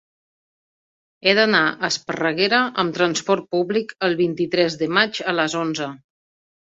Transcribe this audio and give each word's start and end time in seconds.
He 1.27 1.33
d'anar 1.39 1.59
a 1.65 1.89
Esparreguera 1.91 2.61
amb 2.85 2.95
trasport 2.95 3.47
públic 3.57 3.95
el 4.09 4.17
vint-i-tres 4.23 4.79
de 4.83 4.89
maig 4.99 5.21
a 5.33 5.37
les 5.43 5.57
onze. 5.65 5.91